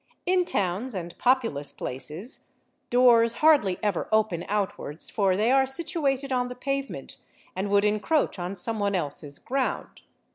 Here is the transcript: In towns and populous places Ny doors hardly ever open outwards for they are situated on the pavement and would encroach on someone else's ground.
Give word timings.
In 0.25 0.45
towns 0.45 0.95
and 0.95 1.15
populous 1.19 1.71
places 1.71 2.47
Ny 2.47 2.53
doors 2.89 3.33
hardly 3.33 3.77
ever 3.83 4.09
open 4.11 4.43
outwards 4.47 5.11
for 5.11 5.37
they 5.37 5.51
are 5.51 5.67
situated 5.67 6.31
on 6.31 6.47
the 6.47 6.55
pavement 6.55 7.17
and 7.55 7.69
would 7.69 7.85
encroach 7.85 8.39
on 8.39 8.55
someone 8.55 8.95
else's 8.95 9.37
ground. 9.37 10.01